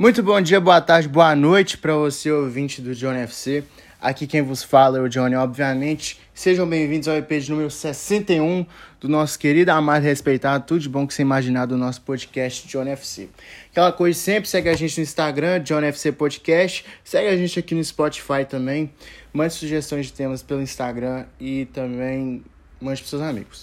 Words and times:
Muito 0.00 0.22
bom 0.22 0.40
dia, 0.40 0.60
boa 0.60 0.80
tarde, 0.80 1.08
boa 1.08 1.34
noite 1.34 1.76
para 1.76 1.92
você, 1.92 2.30
ouvinte 2.30 2.80
do 2.80 2.94
Johnny 2.94 3.18
FC. 3.18 3.64
Aqui 4.00 4.28
quem 4.28 4.42
vos 4.42 4.62
fala 4.62 4.98
é 4.98 5.00
o 5.00 5.08
Johnny, 5.08 5.34
obviamente. 5.34 6.20
Sejam 6.32 6.68
bem-vindos 6.68 7.08
ao 7.08 7.16
EP 7.16 7.28
de 7.28 7.50
número 7.50 7.68
61 7.68 8.64
do 9.00 9.08
nosso 9.08 9.36
querido, 9.36 9.72
amado 9.72 10.04
e 10.04 10.06
respeitado, 10.06 10.64
tudo 10.64 10.78
de 10.78 10.88
bom 10.88 11.04
que 11.04 11.12
você 11.12 11.22
imaginar 11.22 11.66
do 11.66 11.76
nosso 11.76 12.00
podcast 12.02 12.68
Johnny 12.68 12.90
FC. 12.90 13.28
Aquela 13.72 13.90
coisa 13.90 14.16
sempre, 14.16 14.48
segue 14.48 14.68
a 14.68 14.76
gente 14.76 14.96
no 14.98 15.02
Instagram, 15.02 15.58
Johnny 15.64 15.88
FC 15.88 16.12
Podcast, 16.12 16.84
segue 17.02 17.26
a 17.26 17.36
gente 17.36 17.58
aqui 17.58 17.74
no 17.74 17.82
Spotify 17.82 18.44
também, 18.48 18.92
mande 19.32 19.52
sugestões 19.52 20.06
de 20.06 20.12
temas 20.12 20.44
pelo 20.44 20.62
Instagram 20.62 21.24
e 21.40 21.64
também 21.72 22.44
mande 22.80 23.00
para 23.00 23.10
seus 23.10 23.20
amigos. 23.20 23.60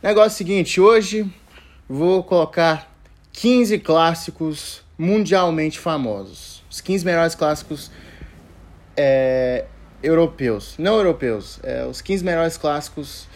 Negócio 0.00 0.38
seguinte, 0.38 0.80
hoje 0.80 1.28
vou 1.88 2.22
colocar 2.22 2.91
15 3.32 3.78
clássicos 3.78 4.82
mundialmente 4.98 5.78
famosos. 5.78 6.62
Os 6.70 6.80
15 6.80 7.04
melhores 7.04 7.34
clássicos 7.34 7.90
é, 8.96 9.66
europeus. 10.02 10.74
Não 10.78 10.96
europeus, 10.96 11.58
é, 11.62 11.84
os 11.86 12.00
15 12.00 12.24
melhores 12.24 12.56
clássicos 12.56 13.26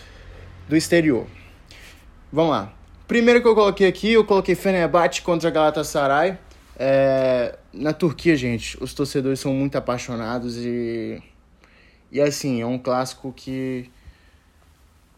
do 0.69 0.77
exterior. 0.77 1.27
Vamos 2.33 2.53
lá. 2.53 2.73
Primeiro 3.07 3.41
que 3.41 3.49
eu 3.49 3.55
coloquei 3.55 3.87
aqui, 3.87 4.13
eu 4.13 4.25
coloquei 4.25 4.55
Fenerbahçe 4.55 5.23
contra 5.23 5.49
Galatasaray. 5.51 6.39
É, 6.79 7.57
na 7.73 7.93
Turquia, 7.93 8.37
gente, 8.37 8.77
os 8.83 8.93
torcedores 8.93 9.41
são 9.41 9.55
muito 9.55 9.77
apaixonados 9.77 10.57
e 10.59 11.23
e 12.11 12.21
assim, 12.21 12.61
é 12.61 12.67
um 12.67 12.79
clássico 12.79 13.33
que 13.33 13.91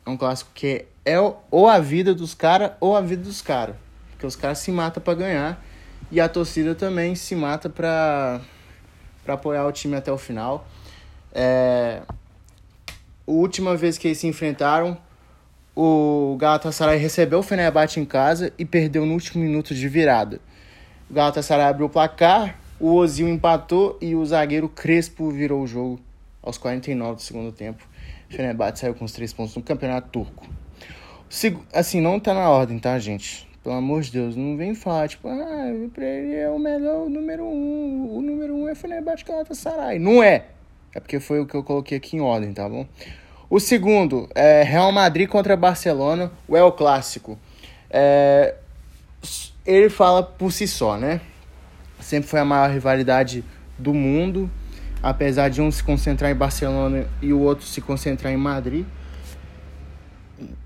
é 0.04 0.10
um 0.10 0.16
clássico 0.16 0.50
que 0.54 0.86
é 1.04 1.16
ou 1.50 1.68
a 1.68 1.78
vida 1.78 2.14
dos 2.14 2.34
caras 2.34 2.72
ou 2.80 2.96
a 2.96 3.00
vida 3.00 3.22
dos 3.22 3.42
caras, 3.42 3.76
porque 4.18 4.26
os 4.26 4.34
caras 4.34 4.58
se 4.58 4.72
matam 4.72 5.00
para 5.00 5.14
ganhar 5.14 5.64
e 6.10 6.20
a 6.20 6.28
torcida 6.28 6.74
também 6.74 7.14
se 7.14 7.36
mata 7.36 7.70
para 7.70 8.40
apoiar 9.28 9.64
o 9.64 9.70
time 9.70 9.94
até 9.94 10.10
o 10.10 10.18
final. 10.18 10.66
É, 11.32 12.02
a 12.88 13.30
última 13.30 13.76
vez 13.76 13.96
que 13.96 14.08
eles 14.08 14.18
se 14.18 14.26
enfrentaram, 14.26 14.98
o 15.76 16.36
Galatasaray 16.36 16.98
recebeu 16.98 17.38
o 17.38 17.42
Fenerbahçe 17.44 18.00
em 18.00 18.04
casa 18.04 18.52
e 18.58 18.64
perdeu 18.64 19.06
no 19.06 19.12
último 19.12 19.44
minuto 19.44 19.72
de 19.72 19.88
virada. 19.88 20.40
O 21.08 21.14
Galatasaray 21.14 21.66
abriu 21.66 21.86
o 21.86 21.90
placar, 21.90 22.58
o 22.80 22.94
Ozil 22.94 23.28
empatou 23.28 23.96
e 24.00 24.16
o 24.16 24.26
zagueiro 24.26 24.68
Crespo 24.68 25.30
virou 25.30 25.62
o 25.62 25.66
jogo 25.66 26.00
aos 26.42 26.58
49 26.58 27.14
do 27.14 27.22
segundo 27.22 27.52
tempo. 27.52 27.86
O 28.28 28.34
Fenerbahçe 28.34 28.80
saiu 28.80 28.96
com 28.96 29.04
os 29.04 29.12
três 29.12 29.32
pontos 29.32 29.54
no 29.54 29.62
campeonato 29.62 30.08
turco. 30.08 30.44
Assim, 31.72 32.00
não 32.00 32.18
tá 32.18 32.34
na 32.34 32.50
ordem, 32.50 32.80
tá, 32.80 32.98
gente? 32.98 33.47
Pelo 33.68 33.80
amor 33.80 34.00
de 34.00 34.12
Deus, 34.12 34.34
não 34.34 34.56
vem 34.56 34.74
falar, 34.74 35.08
tipo, 35.08 35.28
ah, 35.28 35.66
pra 35.92 36.02
ele 36.02 36.34
é 36.34 36.48
o 36.48 36.58
melhor, 36.58 37.04
o 37.04 37.10
número 37.10 37.44
um. 37.44 38.16
O 38.16 38.22
número 38.22 38.54
um 38.54 38.66
é 38.66 38.74
Fenerbahçe 38.74 39.26
Galatasaray. 39.26 39.98
Não 39.98 40.22
é. 40.22 40.46
É 40.94 41.00
porque 41.00 41.20
foi 41.20 41.38
o 41.38 41.44
que 41.44 41.54
eu 41.54 41.62
coloquei 41.62 41.98
aqui 41.98 42.16
em 42.16 42.20
ordem, 42.22 42.50
tá 42.54 42.66
bom? 42.66 42.86
O 43.50 43.60
segundo 43.60 44.26
é 44.34 44.62
Real 44.62 44.90
Madrid 44.90 45.28
contra 45.28 45.54
Barcelona, 45.54 46.32
o 46.48 46.56
El 46.56 46.72
Clássico. 46.72 47.38
É, 47.90 48.54
ele 49.66 49.90
fala 49.90 50.22
por 50.22 50.50
si 50.50 50.66
só, 50.66 50.96
né? 50.96 51.20
Sempre 52.00 52.30
foi 52.30 52.40
a 52.40 52.46
maior 52.46 52.70
rivalidade 52.70 53.44
do 53.78 53.92
mundo, 53.92 54.50
apesar 55.02 55.50
de 55.50 55.60
um 55.60 55.70
se 55.70 55.84
concentrar 55.84 56.30
em 56.30 56.34
Barcelona 56.34 57.06
e 57.20 57.34
o 57.34 57.40
outro 57.40 57.66
se 57.66 57.82
concentrar 57.82 58.32
em 58.32 58.38
Madrid. 58.38 58.86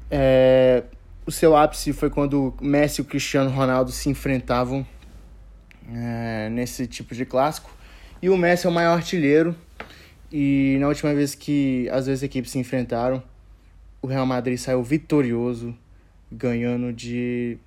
É, 0.08 0.84
o 1.24 1.30
seu 1.30 1.56
ápice 1.56 1.92
foi 1.92 2.10
quando 2.10 2.54
Messi 2.60 3.00
e 3.00 3.02
o 3.02 3.04
Cristiano 3.04 3.50
Ronaldo 3.50 3.92
se 3.92 4.08
enfrentavam 4.08 4.86
é, 5.88 6.48
nesse 6.50 6.86
tipo 6.86 7.14
de 7.14 7.24
clássico. 7.24 7.70
E 8.20 8.28
o 8.28 8.36
Messi 8.36 8.66
é 8.66 8.70
o 8.70 8.72
maior 8.72 8.94
artilheiro. 8.94 9.54
E 10.30 10.76
na 10.80 10.88
última 10.88 11.14
vez 11.14 11.34
que 11.34 11.88
as 11.90 12.06
duas 12.06 12.22
equipes 12.22 12.50
se 12.50 12.58
enfrentaram, 12.58 13.22
o 14.00 14.06
Real 14.06 14.26
Madrid 14.26 14.58
saiu 14.58 14.82
vitorioso, 14.82 15.76
ganhando 16.30 16.92
de 16.92 17.58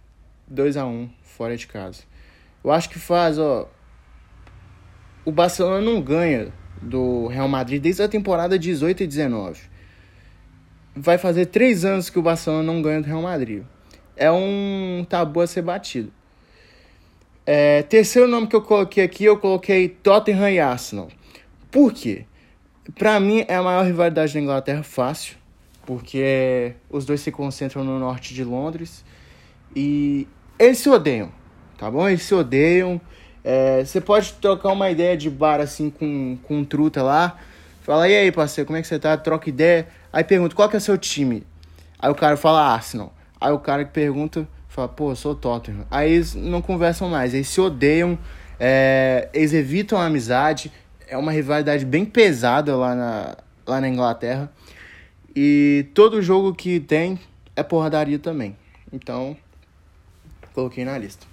2 0.47 0.75
a 0.75 0.85
1 0.85 1.09
fora 1.21 1.55
de 1.55 1.67
casa. 1.67 2.03
Eu 2.63 2.71
acho 2.71 2.89
que 2.89 2.99
faz, 2.99 3.37
ó. 3.37 3.69
O 5.23 5.31
Barcelona 5.31 5.81
não 5.81 6.01
ganha 6.01 6.51
do 6.81 7.27
Real 7.27 7.47
Madrid 7.47 7.81
desde 7.81 8.03
a 8.03 8.07
temporada 8.07 8.59
18 8.59 9.03
e 9.03 9.07
19 9.07 9.74
vai 10.95 11.17
fazer 11.17 11.47
três 11.47 11.83
anos 11.83 12.09
que 12.09 12.17
o 12.17 12.21
Barcelona 12.21 12.63
não 12.63 12.81
ganha 12.81 13.01
do 13.01 13.07
Real 13.07 13.21
Madrid. 13.21 13.63
É 14.15 14.31
um 14.31 15.05
tabu 15.07 15.41
a 15.41 15.47
ser 15.47 15.61
batido. 15.61 16.11
É, 17.45 17.83
terceiro 17.83 18.27
nome 18.27 18.47
que 18.47 18.55
eu 18.55 18.61
coloquei 18.61 19.03
aqui, 19.03 19.25
eu 19.25 19.37
coloquei 19.37 19.89
Tottenham 19.89 20.49
e 20.49 20.59
Arsenal. 20.59 21.09
Por 21.69 21.93
quê? 21.93 22.25
Pra 22.97 23.19
mim 23.19 23.43
é 23.47 23.55
a 23.55 23.61
maior 23.61 23.85
rivalidade 23.85 24.33
da 24.33 24.39
Inglaterra, 24.39 24.83
fácil. 24.83 25.35
Porque 25.85 26.73
os 26.89 27.05
dois 27.05 27.21
se 27.21 27.31
concentram 27.31 27.83
no 27.83 27.99
norte 27.99 28.33
de 28.33 28.43
Londres. 28.43 29.03
E 29.75 30.27
eles 30.57 30.77
se 30.79 30.89
odeiam, 30.89 31.31
tá 31.77 31.91
bom? 31.91 32.07
Eles 32.07 32.23
se 32.23 32.33
odeiam. 32.33 32.99
É, 33.43 33.83
você 33.83 34.01
pode 34.01 34.33
trocar 34.33 34.71
uma 34.71 34.89
ideia 34.89 35.15
de 35.15 35.29
bar 35.29 35.59
assim 35.59 35.89
com, 35.89 36.37
com 36.43 36.59
um 36.59 36.65
truta 36.65 37.03
lá. 37.03 37.37
Fala, 37.83 38.09
e 38.09 38.15
aí, 38.15 38.31
parceiro, 38.31 38.65
como 38.65 38.77
é 38.77 38.81
que 38.81 38.87
você 38.87 38.97
tá? 38.97 39.15
Troca 39.15 39.47
ideia. 39.47 39.87
Aí 40.15 40.23
pergunta, 40.23 40.55
qual 40.55 40.69
que 40.69 40.77
é 40.77 40.79
o 40.79 40.81
seu 40.81 40.97
time? 40.97 41.43
Aí 41.99 42.09
o 42.09 42.15
cara 42.15 42.37
fala 42.37 42.61
Arsenal. 42.61 43.13
Aí 43.39 43.51
o 43.51 43.59
cara 43.59 43.83
que 43.83 43.91
pergunta 43.91 44.47
fala, 44.69 44.87
pô, 44.87 45.11
eu 45.11 45.15
sou 45.17 45.35
Tottenham. 45.35 45.85
Aí 45.91 46.09
eles 46.09 46.33
não 46.33 46.61
conversam 46.61 47.09
mais, 47.09 47.33
eles 47.33 47.49
se 47.49 47.59
odeiam, 47.59 48.17
é, 48.57 49.27
eles 49.33 49.51
evitam 49.51 49.99
a 49.99 50.05
amizade. 50.05 50.71
É 51.05 51.17
uma 51.17 51.33
rivalidade 51.33 51.83
bem 51.83 52.05
pesada 52.05 52.77
lá 52.77 52.95
na, 52.95 53.37
lá 53.67 53.81
na 53.81 53.89
Inglaterra. 53.89 54.49
E 55.35 55.87
todo 55.93 56.21
jogo 56.21 56.55
que 56.55 56.79
tem 56.79 57.19
é 57.53 57.61
porradaria 57.61 58.17
também. 58.17 58.55
Então, 58.93 59.35
coloquei 60.53 60.85
na 60.85 60.97
lista. 60.97 61.27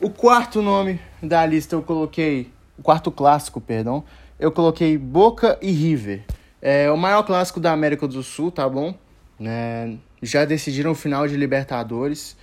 O 0.00 0.10
quarto 0.10 0.60
nome 0.60 0.98
da 1.22 1.46
lista 1.46 1.76
eu 1.76 1.82
coloquei, 1.82 2.50
o 2.76 2.82
quarto 2.82 3.12
clássico, 3.12 3.60
perdão, 3.60 4.02
eu 4.36 4.50
coloquei 4.50 4.98
Boca 4.98 5.56
e 5.62 5.70
River. 5.70 6.24
É 6.62 6.90
o 6.90 6.96
maior 6.96 7.22
clássico 7.22 7.58
da 7.58 7.72
América 7.72 8.06
do 8.06 8.22
Sul, 8.22 8.50
tá 8.50 8.68
bom? 8.68 8.94
É, 9.40 9.94
já 10.22 10.44
decidiram 10.44 10.90
o 10.90 10.94
final 10.94 11.26
de 11.26 11.36
Libertadores. 11.36 12.36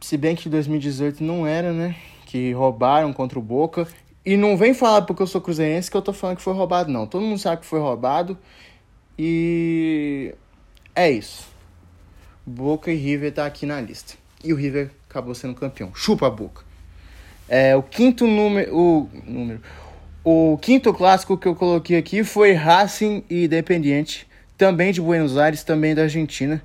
Se 0.00 0.16
bem 0.16 0.36
que 0.36 0.48
2018 0.48 1.22
não 1.22 1.46
era, 1.46 1.72
né? 1.72 1.96
Que 2.26 2.52
roubaram 2.52 3.12
contra 3.12 3.38
o 3.38 3.42
Boca. 3.42 3.86
E 4.24 4.36
não 4.36 4.56
vem 4.56 4.74
falar 4.74 5.02
porque 5.02 5.22
eu 5.22 5.26
sou 5.26 5.40
cruzeirense 5.40 5.90
que 5.90 5.96
eu 5.96 6.02
tô 6.02 6.12
falando 6.12 6.36
que 6.36 6.42
foi 6.42 6.54
roubado, 6.54 6.92
não. 6.92 7.06
Todo 7.06 7.22
mundo 7.22 7.38
sabe 7.38 7.62
que 7.62 7.66
foi 7.66 7.80
roubado. 7.80 8.38
E 9.18 10.34
é 10.94 11.10
isso. 11.10 11.48
Boca 12.46 12.92
e 12.92 12.96
River 12.96 13.32
tá 13.32 13.46
aqui 13.46 13.66
na 13.66 13.80
lista. 13.80 14.14
E 14.42 14.52
o 14.52 14.56
River 14.56 14.90
acabou 15.08 15.34
sendo 15.34 15.54
campeão. 15.54 15.92
Chupa 15.94 16.26
a 16.26 16.30
boca. 16.30 16.64
É, 17.48 17.74
o 17.74 17.82
quinto 17.82 18.26
número. 18.26 18.74
O 18.74 19.10
número. 19.26 19.60
O 20.32 20.56
quinto 20.58 20.94
clássico 20.94 21.36
que 21.36 21.48
eu 21.48 21.56
coloquei 21.56 21.98
aqui 21.98 22.22
foi 22.22 22.52
Racing 22.52 23.24
e 23.28 23.46
Independiente, 23.46 24.28
também 24.56 24.92
de 24.92 25.00
Buenos 25.00 25.36
Aires, 25.36 25.64
também 25.64 25.92
da 25.92 26.02
Argentina. 26.02 26.62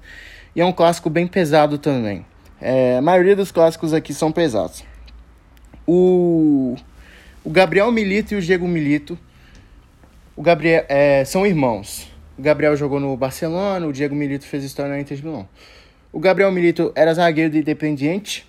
E 0.55 0.61
é 0.61 0.65
um 0.65 0.71
clássico 0.71 1.09
bem 1.09 1.25
pesado 1.25 1.79
também. 1.79 2.23
É, 2.61 2.97
a 2.97 3.01
maioria 3.01 3.35
dos 3.35 3.51
clássicos 3.51 3.91
aqui 3.91 4.13
são 4.13 4.31
pesados. 4.31 4.83
O, 5.87 6.75
o 7.43 7.49
Gabriel 7.49 7.91
Milito 7.91 8.35
e 8.35 8.37
o 8.37 8.41
Diego 8.41 8.67
Milito 8.67 9.17
o 10.35 10.43
Gabriel, 10.43 10.85
é, 10.87 11.25
são 11.25 11.43
irmãos. 11.43 12.07
O 12.37 12.43
Gabriel 12.43 12.77
jogou 12.77 12.99
no 12.99 13.17
Barcelona, 13.17 13.87
o 13.87 13.91
Diego 13.91 14.13
Milito 14.13 14.45
fez 14.45 14.63
história 14.63 14.91
na 14.91 14.99
Inter 14.99 15.17
de 15.17 15.25
Milão. 15.25 15.49
O 16.13 16.19
Gabriel 16.19 16.51
Milito 16.51 16.91
era 16.93 17.11
zagueiro 17.15 17.49
do 17.49 17.57
Independiente 17.57 18.45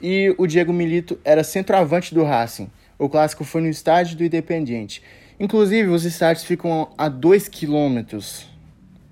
e 0.00 0.34
o 0.38 0.46
Diego 0.46 0.72
Milito 0.72 1.18
era 1.22 1.44
centroavante 1.44 2.14
do 2.14 2.24
Racing. 2.24 2.70
O 2.98 3.08
clássico 3.08 3.44
foi 3.44 3.60
no 3.60 3.68
estádio 3.68 4.16
do 4.16 4.24
Independiente. 4.24 5.02
Inclusive, 5.38 5.88
os 5.88 6.04
estádios 6.04 6.44
ficam 6.44 6.88
a 6.96 7.08
2 7.08 7.48
quilômetros 7.48 8.48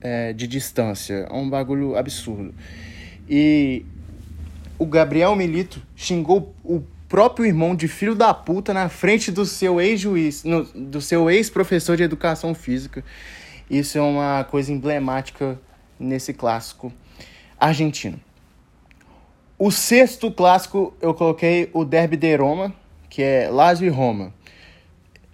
é, 0.00 0.32
de 0.32 0.46
distância. 0.46 1.26
É 1.30 1.32
um 1.32 1.48
bagulho 1.48 1.96
absurdo. 1.96 2.54
E 3.28 3.84
o 4.78 4.86
Gabriel 4.86 5.36
Milito 5.36 5.82
xingou 5.94 6.54
o 6.64 6.82
próprio 7.08 7.46
irmão 7.46 7.76
de 7.76 7.86
filho 7.86 8.14
da 8.14 8.32
puta 8.34 8.74
na 8.74 8.88
frente 8.88 9.30
do 9.30 9.46
seu 9.46 9.80
ex-juiz, 9.80 10.42
do 10.74 11.00
seu 11.00 11.30
ex-professor 11.30 11.96
de 11.96 12.02
educação 12.02 12.54
física. 12.54 13.04
Isso 13.70 13.96
é 13.98 14.00
uma 14.00 14.44
coisa 14.44 14.72
emblemática 14.72 15.58
nesse 15.98 16.32
clássico 16.32 16.92
argentino. 17.58 18.18
O 19.58 19.70
sexto 19.70 20.30
clássico 20.30 20.92
eu 21.00 21.14
coloquei 21.14 21.70
o 21.72 21.84
Derby 21.84 22.16
de 22.16 22.34
Roma, 22.36 22.74
que 23.14 23.22
é 23.22 23.48
Lazio 23.48 23.86
e 23.86 23.88
Roma. 23.88 24.34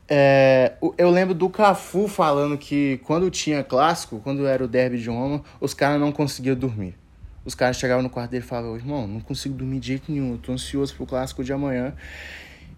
É, 0.06 0.74
eu 0.98 1.08
lembro 1.08 1.34
do 1.34 1.48
Cafu 1.48 2.08
falando 2.08 2.58
que 2.58 3.00
quando 3.04 3.30
tinha 3.30 3.64
clássico, 3.64 4.20
quando 4.22 4.46
era 4.46 4.62
o 4.62 4.68
derby 4.68 4.98
de 4.98 5.08
Roma, 5.08 5.42
os 5.58 5.72
caras 5.72 5.98
não 5.98 6.12
conseguiam 6.12 6.54
dormir. 6.54 6.94
Os 7.42 7.54
caras 7.54 7.78
chegavam 7.78 8.02
no 8.02 8.10
quarto 8.10 8.32
dele 8.32 8.44
e 8.44 8.46
falavam, 8.46 8.76
irmão, 8.76 9.06
não 9.06 9.18
consigo 9.18 9.54
dormir 9.54 9.80
de 9.80 9.86
jeito 9.86 10.12
nenhum, 10.12 10.32
eu 10.32 10.38
tô 10.38 10.52
ansioso 10.52 10.94
pro 10.94 11.06
clássico 11.06 11.42
de 11.42 11.54
amanhã. 11.54 11.94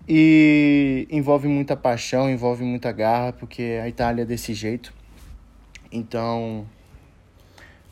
E 0.09 1.09
envolve 1.11 1.49
muita 1.49 1.77
paixão, 1.77 2.31
envolve 2.31 2.63
muita 2.63 2.93
garra, 2.93 3.33
porque 3.33 3.81
a 3.83 3.89
Itália 3.89 4.23
é 4.23 4.25
desse 4.25 4.55
jeito. 4.55 4.95
Então, 5.91 6.65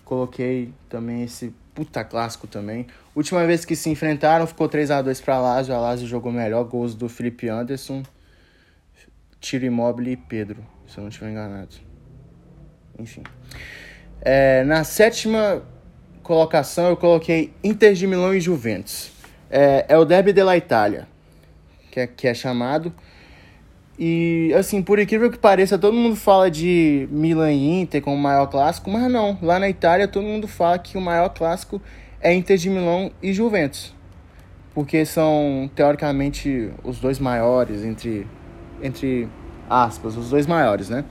coloquei 0.05 0.73
também 0.89 1.25
esse 1.25 1.53
puta 1.81 2.05
clássico 2.05 2.47
também. 2.47 2.87
Última 3.17 3.47
vez 3.47 3.65
que 3.65 3.75
se 3.75 3.89
enfrentaram, 3.89 4.47
ficou 4.47 4.69
3 4.69 4.91
a 4.91 5.01
2 5.01 5.19
para 5.23 5.41
Lazio. 5.41 5.75
A 5.75 5.79
Lazio 5.79 6.07
jogou 6.07 6.31
melhor, 6.31 6.63
gols 6.65 6.95
do 6.95 7.09
Felipe 7.09 7.49
Anderson, 7.49 8.03
Tiro 9.41 9.65
Immobile 9.65 10.11
e 10.11 10.17
Pedro, 10.17 10.63
se 10.87 10.99
eu 10.99 11.03
não 11.03 11.09
estiver 11.09 11.31
enganado. 11.31 11.75
Enfim. 12.99 13.23
É, 14.21 14.63
na 14.65 14.85
sétima 14.85 15.63
colocação 16.23 16.91
eu 16.91 16.99
coloquei 16.99 17.55
Inter 17.65 17.95
de 17.95 18.07
Milão 18.07 18.35
e 18.35 18.41
Juventus. 18.43 19.11
É, 19.51 19.87
é 19.89 19.97
o 19.97 20.05
derby 20.05 20.35
della 20.35 20.59
Itália, 20.59 21.09
que 21.91 22.01
é, 22.01 22.07
que 22.07 22.29
é 22.29 22.35
chamado. 22.35 22.93
E, 24.03 24.51
assim, 24.55 24.81
por 24.81 24.99
incrível 24.99 25.31
que 25.31 25.37
pareça, 25.37 25.79
todo 25.79 25.93
mundo 25.93 26.17
fala 26.17 26.51
de 26.51 27.07
Milan 27.11 27.53
e 27.53 27.83
Inter 27.83 28.01
como 28.01 28.17
o 28.17 28.19
maior 28.19 28.47
clássico, 28.47 28.89
mas 28.89 29.13
não. 29.13 29.37
Lá 29.43 29.59
na 29.59 29.69
Itália, 29.69 30.09
todo 30.09 30.25
mundo 30.25 30.49
fala 30.49 30.79
que 30.79 30.97
o 30.97 31.01
maior 31.03 31.29
clássico 31.29 31.83
é 32.19 32.33
Inter 32.33 32.57
de 32.57 32.71
Milão 32.71 33.13
e 33.23 33.35
Juventus. 33.35 33.95
Porque 34.73 35.05
são, 35.05 35.71
teoricamente, 35.75 36.71
os 36.83 36.99
dois 36.99 37.19
maiores, 37.19 37.85
entre, 37.85 38.27
entre 38.83 39.29
aspas, 39.69 40.17
os 40.17 40.31
dois 40.31 40.47
maiores, 40.47 40.89
né? 40.89 41.05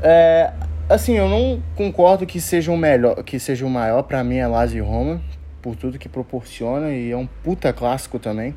É, 0.00 0.52
assim, 0.88 1.16
eu 1.16 1.28
não 1.28 1.60
concordo 1.74 2.26
que 2.26 2.40
seja 2.40 2.70
o 2.70 2.76
melhor, 2.76 3.24
que 3.24 3.40
seja 3.40 3.66
o 3.66 3.70
maior, 3.70 4.04
para 4.04 4.22
mim 4.22 4.36
é 4.36 4.46
Lazio 4.46 4.84
e 4.84 4.86
Roma, 4.86 5.20
por 5.60 5.74
tudo 5.74 5.98
que 5.98 6.08
proporciona, 6.08 6.92
e 6.92 7.10
é 7.10 7.16
um 7.16 7.26
puta 7.26 7.72
clássico 7.72 8.20
também. 8.20 8.54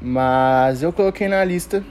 Mas 0.00 0.82
eu 0.82 0.92
coloquei 0.92 1.28
na 1.28 1.44
lista 1.44 1.84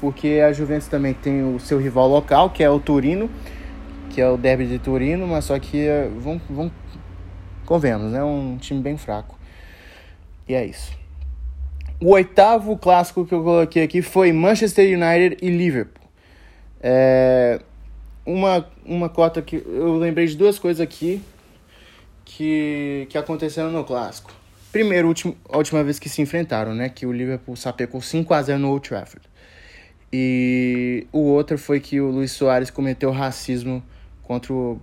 porque 0.00 0.42
a 0.46 0.52
Juventus 0.52 0.88
também 0.88 1.14
tem 1.14 1.42
o 1.42 1.58
seu 1.58 1.78
rival 1.78 2.08
local, 2.08 2.50
que 2.50 2.62
é 2.62 2.68
o 2.68 2.78
Turino, 2.78 3.30
que 4.10 4.20
é 4.20 4.28
o 4.28 4.36
derby 4.36 4.66
de 4.66 4.78
Turino, 4.78 5.26
mas 5.26 5.46
só 5.46 5.58
que 5.58 5.78
eh, 5.78 6.10
vão, 6.18 6.40
vão 6.50 6.70
convenhamos, 7.64 8.12
né? 8.12 8.22
Um 8.22 8.58
time 8.58 8.82
bem 8.82 8.98
fraco. 8.98 9.38
E 10.46 10.54
é 10.54 10.64
isso. 10.66 10.92
O 12.00 12.10
oitavo 12.10 12.76
clássico 12.76 13.24
que 13.24 13.32
eu 13.32 13.42
coloquei 13.42 13.82
aqui 13.82 14.02
foi 14.02 14.30
Manchester 14.32 14.86
United 14.86 15.38
e 15.40 15.48
Liverpool. 15.48 16.04
É 16.82 17.60
uma, 18.26 18.66
uma 18.84 19.08
cota 19.08 19.40
que 19.40 19.56
eu 19.66 19.96
lembrei 19.96 20.26
de 20.26 20.36
duas 20.36 20.58
coisas 20.58 20.80
aqui 20.80 21.22
que, 22.24 23.06
que 23.08 23.16
aconteceram 23.16 23.70
no 23.70 23.84
clássico. 23.84 24.30
Primeiro, 24.74 25.06
último, 25.06 25.36
a 25.48 25.56
última 25.56 25.84
vez 25.84 26.00
que 26.00 26.08
se 26.08 26.20
enfrentaram, 26.20 26.74
né? 26.74 26.88
Que 26.88 27.06
o 27.06 27.12
Liverpool 27.12 27.54
sapecou 27.54 28.00
5x0 28.00 28.56
no 28.56 28.70
Old 28.70 28.88
Trafford. 28.88 29.24
E 30.12 31.06
o 31.12 31.20
outro 31.20 31.56
foi 31.56 31.78
que 31.78 32.00
o 32.00 32.10
Luiz 32.10 32.32
Soares 32.32 32.70
cometeu 32.70 33.12
racismo 33.12 33.80
contra 34.24 34.52
o 34.52 34.80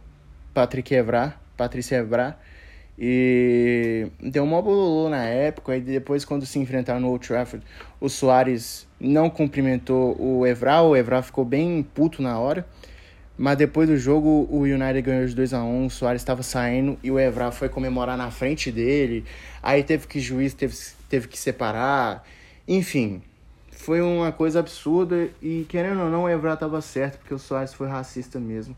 Patrick 0.53 0.95
Evra, 0.95 1.35
Patrícia 1.57 1.97
Evra. 1.97 2.39
E 2.97 4.07
deu 4.21 4.45
uma 4.45 4.61
bololô 4.61 5.09
na 5.09 5.25
época, 5.25 5.75
e 5.75 5.81
depois 5.81 6.23
quando 6.23 6.45
se 6.45 6.57
enfrentaram 6.57 7.01
no 7.01 7.09
Old 7.09 7.27
Trafford, 7.27 7.65
o 7.99 8.07
Soares 8.07 8.87
não 8.97 9.29
cumprimentou 9.29 10.15
o 10.17 10.47
Evra, 10.47 10.81
o 10.83 10.95
Evra 10.95 11.21
ficou 11.21 11.43
bem 11.43 11.83
puto 11.83 12.21
na 12.21 12.39
hora. 12.39 12.65
Mas 13.41 13.57
depois 13.57 13.89
do 13.89 13.97
jogo, 13.97 14.47
o 14.51 14.59
United 14.59 15.01
ganhou 15.01 15.25
de 15.25 15.33
2 15.33 15.55
a 15.55 15.63
1 15.63 15.87
o 15.87 15.89
Soares 15.89 16.21
estava 16.21 16.43
saindo 16.43 16.95
e 17.01 17.09
o 17.09 17.17
Evra 17.17 17.51
foi 17.51 17.67
comemorar 17.67 18.15
na 18.15 18.29
frente 18.29 18.71
dele. 18.71 19.25
Aí 19.63 19.83
teve 19.83 20.05
que 20.05 20.19
juiz 20.19 20.53
teve, 20.53 20.77
teve 21.09 21.27
que 21.27 21.39
separar. 21.39 22.23
Enfim, 22.67 23.19
foi 23.71 23.99
uma 23.99 24.31
coisa 24.31 24.59
absurda 24.59 25.27
e 25.41 25.65
querendo 25.67 26.01
ou 26.01 26.09
não, 26.11 26.25
o 26.25 26.29
Evra 26.29 26.53
estava 26.53 26.79
certo, 26.81 27.17
porque 27.17 27.33
o 27.33 27.39
Soares 27.39 27.73
foi 27.73 27.87
racista 27.87 28.39
mesmo. 28.39 28.77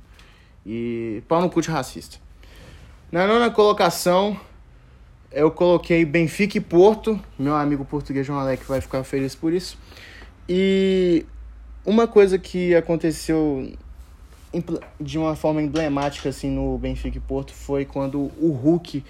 E 0.65 1.21
pau 1.27 1.41
no 1.41 1.49
cu 1.49 1.61
de 1.61 1.69
racista. 1.69 2.15
Na 3.11 3.27
nona 3.27 3.51
colocação, 3.51 4.39
eu 5.29 5.51
coloquei 5.51 6.05
Benfica 6.05 6.57
e 6.57 6.61
Porto. 6.61 7.19
Meu 7.37 7.53
amigo 7.53 7.83
português 7.83 8.25
João 8.25 8.39
Alec 8.39 8.63
vai 8.63 8.79
ficar 8.79 9.03
feliz 9.03 9.35
por 9.35 9.51
isso. 9.51 9.77
E 10.47 11.25
uma 11.85 12.07
coisa 12.07 12.39
que 12.39 12.73
aconteceu 12.73 13.69
de 14.99 15.17
uma 15.17 15.35
forma 15.35 15.61
emblemática 15.61 16.29
assim 16.29 16.49
no 16.49 16.77
Benfica 16.77 17.17
e 17.17 17.21
Porto 17.21 17.53
foi 17.53 17.85
quando 17.85 18.31
o 18.37 18.51
Hulk, 18.51 19.03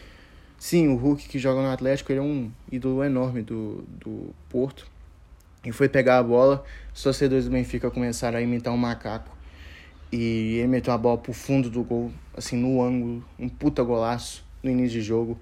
sim, 0.57 0.87
o 0.87 0.95
Hulk 0.95 1.27
que 1.27 1.37
joga 1.37 1.61
no 1.61 1.69
Atlético, 1.69 2.11
ele 2.11 2.19
é 2.19 2.23
um 2.23 2.51
ídolo 2.71 3.03
enorme 3.03 3.41
do, 3.41 3.83
do 3.87 4.33
Porto. 4.49 4.87
E 5.65 5.71
foi 5.71 5.87
pegar 5.87 6.17
a 6.17 6.23
bola, 6.23 6.63
os 6.93 7.01
torcedores 7.01 7.45
do 7.45 7.51
Benfica 7.51 7.89
começaram 7.89 8.37
a 8.37 8.41
imitar 8.41 8.73
um 8.73 8.77
macaco. 8.77 9.35
E 10.11 10.57
ele 10.59 10.67
meteu 10.67 10.93
a 10.93 10.97
bola 10.97 11.17
pro 11.17 11.33
fundo 11.33 11.69
do 11.69 11.83
gol, 11.83 12.11
assim, 12.35 12.57
no 12.57 12.83
ângulo, 12.83 13.23
um 13.39 13.49
puta 13.49 13.81
golaço 13.81 14.45
no 14.61 14.69
início 14.69 14.99
de 14.99 15.01
jogo. 15.01 15.39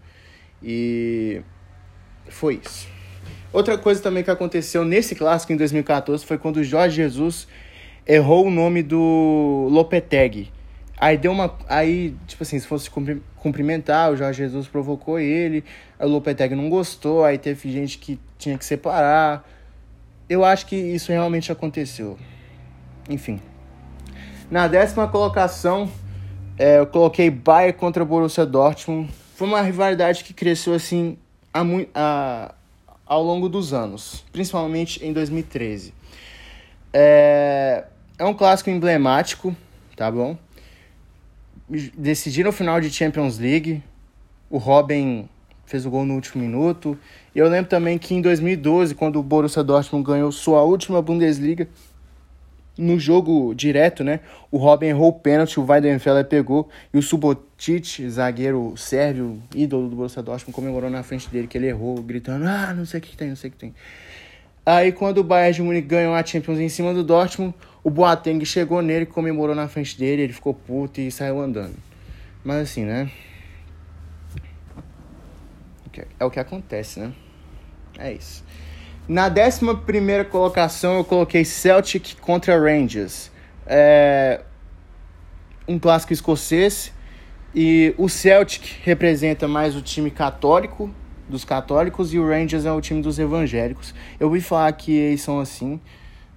E 0.61 1.41
foi 2.29 2.61
isso. 2.63 2.87
Outra 3.51 3.77
coisa 3.77 4.01
também 4.01 4.23
que 4.23 4.31
aconteceu 4.31 4.85
nesse 4.85 5.13
clássico 5.13 5.51
em 5.51 5.57
2014 5.57 6.25
foi 6.25 6.37
quando 6.37 6.57
o 6.57 6.63
Jorge 6.63 6.95
Jesus 6.95 7.47
errou 8.07 8.47
o 8.47 8.51
nome 8.51 8.83
do 8.83 9.67
Lopetegui. 9.69 10.51
Aí 10.97 11.17
deu 11.17 11.31
uma. 11.31 11.55
Aí, 11.67 12.15
tipo 12.27 12.43
assim, 12.43 12.59
se 12.59 12.67
fosse 12.67 12.89
cumprimentar, 13.37 14.11
o 14.11 14.15
Jorge 14.15 14.43
Jesus 14.43 14.67
provocou 14.67 15.19
ele, 15.19 15.63
o 15.99 16.07
Lopetegui 16.07 16.55
não 16.55 16.69
gostou, 16.69 17.25
aí 17.25 17.37
teve 17.37 17.71
gente 17.71 17.97
que 17.97 18.19
tinha 18.37 18.57
que 18.57 18.65
separar. 18.65 19.47
Eu 20.29 20.45
acho 20.45 20.65
que 20.65 20.75
isso 20.75 21.11
realmente 21.11 21.51
aconteceu. 21.51 22.17
Enfim. 23.09 23.39
Na 24.49 24.67
décima 24.67 25.07
colocação, 25.07 25.89
é, 26.57 26.79
eu 26.79 26.85
coloquei 26.85 27.29
Bayern 27.29 27.73
contra 27.73 28.05
Borussia 28.05 28.45
Dortmund. 28.45 29.09
Foi 29.35 29.47
uma 29.47 29.61
rivalidade 29.61 30.23
que 30.23 30.33
cresceu 30.33 30.73
assim 30.73 31.17
a, 31.51 31.63
a, 31.95 32.55
ao 33.05 33.23
longo 33.23 33.49
dos 33.49 33.73
anos, 33.73 34.23
principalmente 34.31 35.03
em 35.03 35.11
2013. 35.11 35.93
É, 36.93 37.85
é 38.17 38.25
um 38.25 38.33
clássico 38.33 38.69
emblemático, 38.69 39.55
tá 39.95 40.11
bom? 40.11 40.37
Decidiram 41.97 42.49
o 42.49 42.53
final 42.53 42.81
de 42.81 42.89
Champions 42.91 43.39
League. 43.39 43.81
O 44.49 44.57
Robin 44.57 45.29
fez 45.65 45.85
o 45.85 45.89
gol 45.89 46.05
no 46.05 46.15
último 46.15 46.43
minuto. 46.43 46.97
E 47.33 47.39
eu 47.39 47.47
lembro 47.47 47.69
também 47.69 47.97
que 47.97 48.13
em 48.13 48.21
2012, 48.21 48.93
quando 48.93 49.19
o 49.19 49.23
Borussia 49.23 49.63
Dortmund 49.63 50.05
ganhou 50.05 50.31
sua 50.31 50.61
última 50.63 51.01
Bundesliga, 51.01 51.67
no 52.77 52.99
jogo 52.99 53.53
direto, 53.53 54.03
né? 54.03 54.21
O 54.49 54.57
Robin 54.57 54.87
errou 54.87 55.09
o 55.09 55.13
pênalti, 55.13 55.59
o 55.59 55.65
Weidenfeller 55.65 56.25
pegou 56.25 56.69
e 56.93 56.97
o 56.97 57.01
Subotic, 57.01 58.09
zagueiro 58.09 58.73
sérvio, 58.77 59.41
ídolo 59.53 59.89
do 59.89 59.95
Borussia 59.95 60.21
Dortmund, 60.21 60.53
comemorou 60.53 60.89
na 60.89 61.03
frente 61.03 61.29
dele 61.29 61.47
que 61.47 61.57
ele 61.57 61.67
errou, 61.67 62.01
gritando: 62.01 62.45
"Ah, 62.45 62.73
não 62.73 62.85
sei 62.85 62.99
o 62.99 63.03
que 63.03 63.15
tem, 63.15 63.29
não 63.29 63.35
sei 63.35 63.49
o 63.49 63.53
que 63.53 63.59
tem". 63.59 63.75
Aí 64.65 64.91
quando 64.91 65.19
o 65.19 65.23
Bayern 65.23 65.53
de 65.53 65.61
Munique 65.61 65.87
ganhou 65.87 66.13
a 66.13 66.23
Champions 66.23 66.59
em 66.59 66.69
cima 66.69 66.93
do 66.93 67.03
Dortmund, 67.03 67.53
o 67.83 67.89
Boateng 67.89 68.43
chegou 68.45 68.81
nele, 68.81 69.05
comemorou 69.05 69.55
na 69.55 69.67
frente 69.67 69.97
dele, 69.97 70.23
ele 70.23 70.33
ficou 70.33 70.53
puto 70.53 71.01
e 71.01 71.11
saiu 71.11 71.41
andando. 71.41 71.75
Mas 72.43 72.69
assim, 72.69 72.85
né? 72.85 73.09
É 76.19 76.25
o 76.25 76.29
que 76.29 76.39
acontece, 76.39 76.99
né? 76.99 77.11
É 77.97 78.13
isso. 78.13 78.43
Na 79.07 79.27
11 79.27 80.25
colocação 80.29 80.97
eu 80.97 81.03
coloquei 81.03 81.43
Celtic 81.43 82.15
contra 82.21 82.57
Rangers. 82.57 83.31
É 83.65 84.41
um 85.67 85.77
clássico 85.79 86.13
escocês. 86.13 86.93
E 87.53 87.93
o 87.97 88.07
Celtic 88.07 88.79
representa 88.83 89.47
mais 89.47 89.75
o 89.75 89.81
time 89.81 90.09
católico 90.09 90.89
dos 91.29 91.45
católicos 91.45 92.13
e 92.13 92.19
o 92.19 92.27
Rangers 92.27 92.65
é 92.65 92.71
o 92.71 92.81
time 92.81 93.01
dos 93.01 93.19
evangélicos. 93.19 93.93
Eu 94.19 94.27
ouvi 94.27 94.41
falar 94.41 94.71
que 94.73 94.91
eles 94.91 95.21
são 95.21 95.39
assim. 95.39 95.79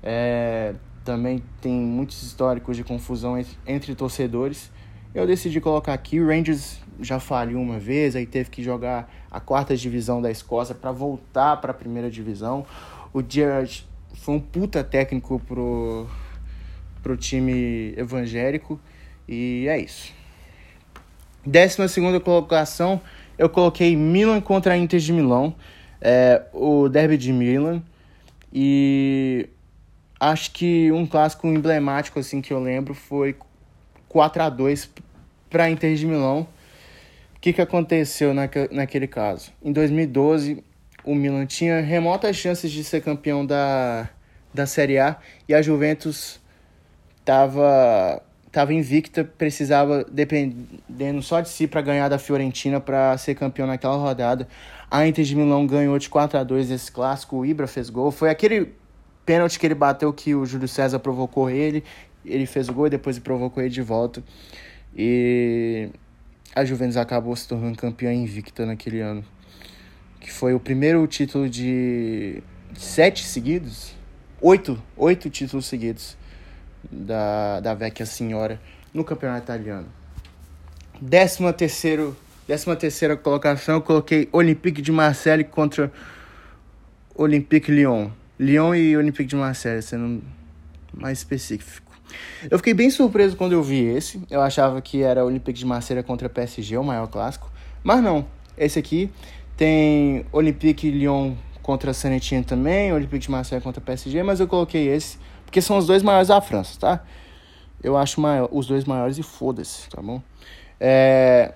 É, 0.02 0.74
também 1.04 1.42
tem 1.60 1.72
muitos 1.72 2.22
históricos 2.22 2.76
de 2.76 2.84
confusão 2.84 3.38
entre, 3.38 3.56
entre 3.66 3.94
torcedores. 3.94 4.70
Eu 5.14 5.26
decidi 5.26 5.60
colocar 5.60 5.92
aqui. 5.92 6.20
O 6.20 6.26
Rangers 6.26 6.80
já 7.00 7.20
falhou 7.20 7.62
uma 7.62 7.78
vez, 7.78 8.16
aí 8.16 8.26
teve 8.26 8.50
que 8.50 8.62
jogar 8.62 9.12
a 9.30 9.40
quarta 9.40 9.76
divisão 9.76 10.22
da 10.22 10.30
Escócia 10.30 10.74
para 10.74 10.92
voltar 10.92 11.56
para 11.60 11.70
a 11.70 11.74
primeira 11.74 12.10
divisão. 12.10 12.64
O 13.12 13.22
Gerrard 13.26 13.86
foi 14.14 14.34
um 14.34 14.40
puta 14.40 14.82
técnico 14.82 15.40
pro, 15.40 16.06
pro 17.02 17.16
time 17.16 17.94
evangélico 17.96 18.80
e 19.28 19.66
é 19.68 19.78
isso. 19.78 20.12
Décima 21.46 21.88
segunda 21.88 22.18
colocação, 22.18 23.00
eu 23.38 23.48
coloquei 23.48 23.96
Milan 23.96 24.40
contra 24.40 24.76
Inter 24.76 25.00
de 25.00 25.12
Milão, 25.12 25.54
é, 26.00 26.42
o 26.52 26.88
derby 26.88 27.16
de 27.16 27.32
Milan. 27.32 27.82
E 28.52 29.48
acho 30.20 30.52
que 30.52 30.92
um 30.92 31.06
clássico 31.06 31.46
emblemático 31.46 32.18
assim 32.18 32.40
que 32.40 32.52
eu 32.52 32.60
lembro 32.60 32.94
foi 32.94 33.36
4 34.08 34.42
a 34.42 34.48
2 34.48 34.90
para 35.50 35.68
Inter 35.68 35.94
de 35.96 36.06
Milão. 36.06 36.46
O 37.36 37.40
que, 37.40 37.52
que 37.52 37.60
aconteceu 37.60 38.32
naque, 38.32 38.68
naquele 38.70 39.06
caso? 39.06 39.52
Em 39.62 39.72
2012, 39.72 40.64
o 41.04 41.14
Milan 41.14 41.46
tinha 41.46 41.80
remotas 41.80 42.36
chances 42.36 42.70
de 42.70 42.82
ser 42.82 43.02
campeão 43.02 43.44
da, 43.44 44.08
da 44.52 44.66
Série 44.66 44.98
A 44.98 45.16
e 45.48 45.54
a 45.54 45.60
Juventus 45.60 46.40
estava 47.18 48.22
tava 48.54 48.72
invicta, 48.72 49.24
precisava 49.24 50.04
dependendo 50.04 51.20
só 51.20 51.40
de 51.40 51.48
si 51.48 51.66
para 51.66 51.82
ganhar 51.82 52.08
da 52.08 52.20
Fiorentina 52.20 52.78
para 52.80 53.18
ser 53.18 53.34
campeão 53.34 53.66
naquela 53.66 53.96
rodada. 53.96 54.46
A 54.88 55.04
Inter 55.08 55.24
de 55.24 55.34
Milão 55.34 55.66
ganhou 55.66 55.98
de 55.98 56.08
4 56.08 56.38
a 56.38 56.44
2 56.44 56.70
esse 56.70 56.92
clássico, 56.92 57.36
o 57.36 57.44
Ibra 57.44 57.66
fez 57.66 57.90
gol. 57.90 58.12
Foi 58.12 58.30
aquele 58.30 58.72
pênalti 59.26 59.58
que 59.58 59.66
ele 59.66 59.74
bateu 59.74 60.12
que 60.12 60.36
o 60.36 60.46
Júlio 60.46 60.68
César 60.68 61.00
provocou 61.00 61.50
ele, 61.50 61.82
ele 62.24 62.46
fez 62.46 62.68
o 62.68 62.72
gol 62.72 62.86
e 62.86 62.90
depois 62.90 63.18
provocou 63.18 63.60
ele 63.60 63.72
de 63.72 63.82
volta. 63.82 64.22
E 64.96 65.88
a 66.54 66.64
Juventus 66.64 66.96
acabou 66.96 67.34
se 67.34 67.48
tornando 67.48 67.76
campeã 67.76 68.12
invicta 68.12 68.64
naquele 68.64 69.00
ano. 69.00 69.24
Que 70.20 70.30
foi 70.30 70.54
o 70.54 70.60
primeiro 70.60 71.04
título 71.08 71.50
de 71.50 72.40
sete 72.72 73.24
seguidos? 73.24 73.96
Oito, 74.40 74.80
oito 74.96 75.28
títulos 75.28 75.66
seguidos 75.66 76.16
da, 76.90 77.60
da 77.60 77.74
Vecchia 77.74 78.06
Senhora 78.06 78.60
no 78.92 79.04
campeonato 79.04 79.44
italiano. 79.44 79.86
Décima, 81.00 81.52
terceiro, 81.52 82.16
décima 82.46 82.76
terceira 82.76 83.16
colocação, 83.16 83.76
eu 83.76 83.82
coloquei 83.82 84.28
Olympique 84.32 84.80
de 84.80 84.92
Marseille 84.92 85.44
contra 85.44 85.92
Olympique 87.14 87.70
Lyon. 87.70 88.10
Lyon 88.38 88.74
e 88.74 88.96
Olympique 88.96 89.28
de 89.28 89.36
Marseille, 89.36 89.82
sendo 89.82 90.22
mais 90.92 91.18
específico. 91.18 91.92
Eu 92.50 92.58
fiquei 92.58 92.74
bem 92.74 92.90
surpreso 92.90 93.36
quando 93.36 93.52
eu 93.52 93.62
vi 93.62 93.84
esse. 93.84 94.22
Eu 94.30 94.40
achava 94.40 94.80
que 94.80 95.02
era 95.02 95.24
Olympique 95.24 95.58
de 95.58 95.66
Marseille 95.66 96.02
contra 96.02 96.28
PSG, 96.28 96.76
o 96.76 96.84
maior 96.84 97.06
clássico. 97.08 97.50
Mas 97.82 98.02
não. 98.02 98.26
Esse 98.56 98.78
aqui 98.78 99.10
tem 99.56 100.24
Olympique 100.32 100.90
Lyon 100.90 101.34
contra 101.62 101.92
Sanetinha 101.92 102.42
também, 102.42 102.92
Olympique 102.92 103.24
de 103.24 103.30
Marseille 103.30 103.62
contra 103.62 103.80
PSG, 103.80 104.22
mas 104.22 104.38
eu 104.38 104.46
coloquei 104.46 104.88
esse 104.88 105.18
porque 105.54 105.62
são 105.62 105.78
os 105.78 105.86
dois 105.86 106.02
maiores 106.02 106.26
da 106.26 106.40
França, 106.40 106.80
tá? 106.80 107.04
Eu 107.80 107.96
acho 107.96 108.20
maior, 108.20 108.48
os 108.50 108.66
dois 108.66 108.84
maiores 108.84 109.18
e 109.18 109.22
foda-se, 109.22 109.88
tá 109.88 110.02
bom? 110.02 110.20
É, 110.80 111.52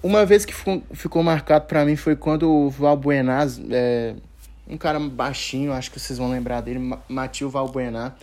uma 0.00 0.24
vez 0.24 0.44
que 0.44 0.54
ficou, 0.92 1.20
marcado 1.20 1.66
para 1.66 1.84
mim 1.84 1.96
foi 1.96 2.14
quando 2.14 2.48
o 2.48 2.70
Valbuenaz, 2.70 3.60
é, 3.70 4.14
um 4.68 4.76
cara 4.76 5.00
baixinho, 5.00 5.72
acho 5.72 5.90
que 5.90 5.98
vocês 5.98 6.16
vão 6.16 6.30
lembrar 6.30 6.60
dele, 6.60 6.96
Matheus 7.08 7.52
Valbuena. 7.52 8.14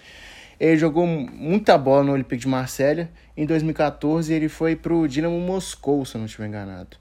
Ele 0.57 0.77
jogou 0.77 1.05
muita 1.05 1.77
bola 1.77 2.05
no 2.05 2.13
Olympique 2.13 2.43
de 2.43 2.47
Marselha. 2.47 3.11
Em 3.35 3.45
2014 3.45 4.33
ele 4.33 4.47
foi 4.47 4.77
pro 4.77 5.09
Dinamo 5.09 5.37
Moscou, 5.41 6.05
se 6.05 6.15
eu 6.15 6.19
não 6.19 6.25
estiver 6.25 6.47
enganado. 6.47 6.95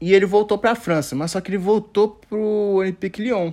E 0.00 0.12
ele 0.12 0.26
voltou 0.26 0.58
para 0.58 0.72
a 0.72 0.74
França, 0.74 1.14
mas 1.14 1.30
só 1.30 1.40
que 1.40 1.48
ele 1.48 1.58
voltou 1.58 2.08
pro 2.28 2.40
Olympique 2.74 3.22
Lyon. 3.22 3.52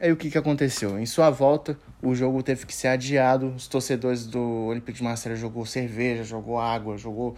Aí 0.00 0.12
o 0.12 0.16
que, 0.16 0.30
que 0.30 0.38
aconteceu? 0.38 0.96
Em 0.96 1.06
sua 1.06 1.28
volta, 1.28 1.76
o 2.00 2.14
jogo 2.14 2.40
teve 2.40 2.64
que 2.64 2.74
ser 2.74 2.88
adiado. 2.88 3.48
Os 3.48 3.66
torcedores 3.66 4.26
do 4.26 4.66
Olympique 4.66 4.98
de 4.98 5.04
Marselha 5.04 5.34
jogou 5.34 5.66
cerveja, 5.66 6.22
jogou 6.22 6.58
água, 6.58 6.96
jogou 6.96 7.36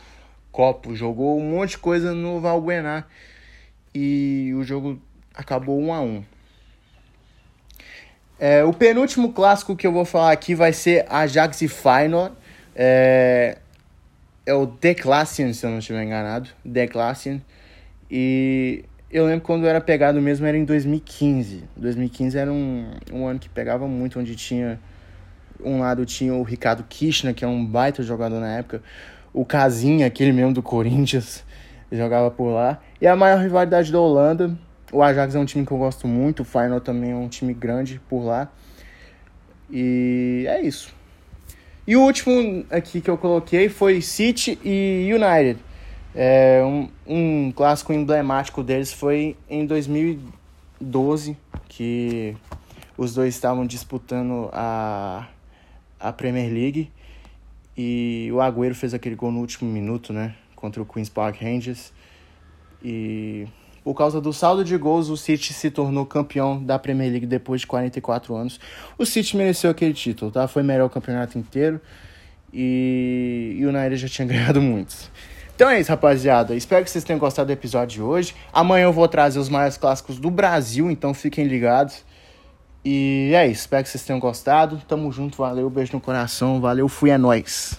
copo, 0.52 0.95
jogou 0.95 1.40
um 1.40 1.50
monte 1.52 1.71
de 1.71 1.79
coisa 1.79 2.12
no 2.12 2.38
Valbuena. 2.38 3.07
E 3.95 4.52
o 4.55 4.62
jogo 4.62 5.00
acabou 5.35 5.81
1 5.81 5.95
a 5.95 6.00
1 6.02 6.25
é, 8.38 8.64
O 8.64 8.75
penúltimo 8.75 9.33
clássico 9.33 9.75
que 9.75 9.87
eu 9.87 9.93
vou 9.93 10.05
falar 10.05 10.33
aqui 10.33 10.55
vai 10.55 10.75
ser 10.75 11.07
Ajax 11.09 11.62
e 11.62 11.69
Feyenoord. 11.69 12.35
É, 12.76 13.57
é 14.45 14.52
o 14.52 14.67
Declassian, 14.67 15.55
se 15.55 15.64
eu 15.64 15.71
não 15.71 15.79
estiver 15.79 16.05
enganado. 16.05 16.50
Declassian. 16.62 17.40
E 18.11 18.85
eu 19.11 19.26
lembro 19.26 19.40
quando 19.40 19.67
era 19.67 19.81
pegado 19.81 20.21
mesmo, 20.21 20.47
era 20.47 20.57
em 20.57 20.64
2015. 20.64 21.64
2015 21.76 22.38
era 22.38 22.52
um, 22.52 22.90
um 23.12 23.26
ano 23.26 23.40
que 23.40 23.49
pegava 23.49 23.88
muito, 23.88 24.21
onde 24.21 24.37
tinha. 24.37 24.79
Um 25.62 25.81
lado 25.81 26.07
tinha 26.07 26.33
o 26.33 26.43
Ricardo 26.43 26.85
Kirchner, 26.88 27.35
que 27.35 27.45
é 27.45 27.49
um 27.49 27.67
baita 27.67 28.02
jogador 28.02 28.40
na 28.40 28.57
época. 28.57 28.83
O 29.33 29.45
Casinha, 29.45 30.07
aquele 30.07 30.33
mesmo 30.33 30.55
do 30.55 30.62
Corinthians, 30.62 31.45
jogava 31.90 32.31
por 32.31 32.50
lá. 32.50 32.81
E 33.00 33.07
a 33.07 33.17
maior 33.17 33.40
rivalidade 33.40 33.90
da 33.90 33.99
Holanda. 33.99 34.57
O 34.93 35.02
Ajax 35.02 35.35
é 35.35 35.38
um 35.38 35.45
time 35.45 35.67
que 35.67 35.73
eu 35.73 35.79
gosto 35.79 36.09
muito. 36.09 36.40
O 36.40 36.45
Final 36.45 36.81
também 36.81 37.11
é 37.11 37.17
um 37.17 37.29
time 37.29 37.52
grande 37.52 38.00
por 38.09 38.25
lá. 38.25 38.50
E 39.71 40.45
é 40.49 40.62
isso. 40.62 40.95
E 41.87 41.97
o 41.97 42.02
último 42.02 42.64
aqui 42.71 43.00
que 43.00 43.11
eu 43.11 43.19
coloquei 43.19 43.69
foi 43.69 44.00
City 44.00 44.59
e 44.64 45.11
United. 45.12 45.61
É, 46.14 46.62
um, 46.64 46.88
um 47.07 47.52
clássico 47.52 47.93
emblemático 47.93 48.62
deles 48.62 48.93
foi 48.93 49.37
em 49.49 49.64
2012, 49.64 51.37
que 51.69 52.37
os 52.97 53.14
dois 53.14 53.35
estavam 53.35 53.64
disputando 53.64 54.50
a, 54.52 55.29
a 55.99 56.12
Premier 56.12 56.52
League 56.52 56.90
e 57.76 58.29
o 58.33 58.40
Agüero 58.40 58.75
fez 58.75 58.93
aquele 58.93 59.14
gol 59.14 59.31
no 59.31 59.40
último 59.40 59.71
minuto, 59.71 60.12
né? 60.12 60.35
Contra 60.55 60.83
o 60.83 60.85
Queen's 60.85 61.09
Park 61.09 61.40
Rangers. 61.40 61.93
E 62.83 63.47
por 63.83 63.95
causa 63.95 64.21
do 64.21 64.33
saldo 64.33 64.62
de 64.64 64.76
gols, 64.76 65.09
o 65.09 65.17
City 65.17 65.55
se 65.55 65.71
tornou 65.71 66.05
campeão 66.05 66.62
da 66.62 66.79
Premier 66.79 67.11
League 67.11 67.26
depois 67.26 67.62
de 67.62 67.67
44 67.67 68.35
anos. 68.35 68.61
O 68.99 69.07
City 69.07 69.37
mereceu 69.37 69.71
aquele 69.71 69.95
título, 69.95 70.31
tá? 70.31 70.47
Foi 70.47 70.62
melhor 70.62 70.87
o 70.87 70.90
campeonato 70.90 71.38
inteiro 71.38 71.81
e, 72.52 73.57
e 73.59 73.64
o 73.64 73.71
United 73.71 73.97
já 73.97 74.09
tinha 74.09 74.29
ganhado 74.29 74.61
muitos. 74.61 75.11
Então 75.61 75.69
é 75.69 75.79
isso, 75.79 75.90
rapaziada. 75.90 76.55
Espero 76.55 76.83
que 76.83 76.90
vocês 76.90 77.05
tenham 77.05 77.21
gostado 77.21 77.49
do 77.49 77.52
episódio 77.52 77.97
de 77.97 78.02
hoje. 78.02 78.35
Amanhã 78.50 78.85
eu 78.85 78.95
vou 78.95 79.07
trazer 79.07 79.38
os 79.38 79.50
maiores 79.50 79.76
clássicos 79.76 80.19
do 80.19 80.31
Brasil, 80.31 80.90
então 80.90 81.12
fiquem 81.12 81.47
ligados. 81.47 82.02
E 82.83 83.31
é 83.35 83.47
isso, 83.47 83.61
espero 83.61 83.85
que 83.85 83.90
vocês 83.90 84.02
tenham 84.02 84.19
gostado. 84.19 84.81
Tamo 84.88 85.12
junto, 85.12 85.37
valeu, 85.37 85.69
beijo 85.69 85.93
no 85.93 86.00
coração, 86.00 86.62
valeu, 86.62 86.88
fui, 86.88 87.11
é 87.11 87.19
nóis. 87.19 87.79